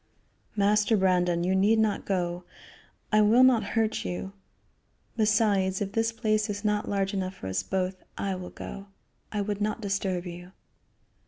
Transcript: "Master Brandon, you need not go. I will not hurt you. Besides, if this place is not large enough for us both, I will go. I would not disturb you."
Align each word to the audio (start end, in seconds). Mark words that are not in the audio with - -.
"Master 0.55 0.97
Brandon, 0.97 1.43
you 1.43 1.53
need 1.53 1.77
not 1.77 2.05
go. 2.07 2.43
I 3.11 3.21
will 3.21 3.43
not 3.43 3.63
hurt 3.77 4.03
you. 4.03 4.33
Besides, 5.15 5.79
if 5.79 5.91
this 5.91 6.11
place 6.11 6.49
is 6.49 6.65
not 6.65 6.89
large 6.89 7.13
enough 7.13 7.35
for 7.35 7.45
us 7.45 7.61
both, 7.61 8.03
I 8.17 8.33
will 8.33 8.49
go. 8.49 8.87
I 9.31 9.41
would 9.41 9.61
not 9.61 9.79
disturb 9.79 10.25
you." 10.25 10.53